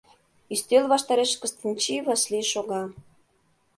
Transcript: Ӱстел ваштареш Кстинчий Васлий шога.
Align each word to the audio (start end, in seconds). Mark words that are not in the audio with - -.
Ӱстел 0.53 0.85
ваштареш 0.91 1.31
Кстинчий 1.41 2.01
Васлий 2.07 2.45
шога. 2.51 2.83